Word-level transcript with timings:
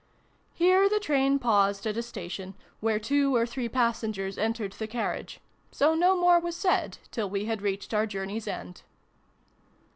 Here 0.55 0.89
the 0.89 0.99
train 0.99 1.37
paused 1.37 1.85
at 1.85 1.95
a 1.95 2.01
station, 2.01 2.55
where 2.79 2.97
two 2.97 3.35
or 3.35 3.45
three 3.45 3.69
passengers 3.69 4.35
entered 4.35 4.71
the 4.71 4.87
carriage; 4.87 5.39
so 5.71 5.93
no 5.93 6.19
more 6.19 6.39
was 6.39 6.55
said 6.55 6.97
till 7.11 7.29
we 7.29 7.45
had 7.45 7.61
reached 7.61 7.93
our 7.93 8.07
journey's 8.07 8.47
end. 8.47 8.81